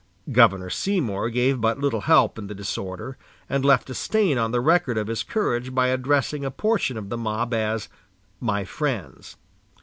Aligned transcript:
Governor 0.31 0.71
Seymour 0.71 1.29
gave 1.29 1.61
but 1.61 1.77
little 1.77 2.01
help 2.01 2.39
in 2.39 2.47
the 2.47 2.55
disorder, 2.55 3.19
and 3.47 3.63
left 3.63 3.87
a 3.87 3.93
stain 3.93 4.35
on 4.39 4.49
the 4.49 4.59
record 4.59 4.97
of 4.97 5.05
his 5.05 5.21
courage 5.21 5.75
by 5.75 5.89
addressing 5.89 6.43
a 6.43 6.49
portion 6.49 6.97
of 6.97 7.09
the 7.09 7.17
mob 7.19 7.53
as 7.53 7.87
"my 8.39 8.63
friends." 8.65 9.35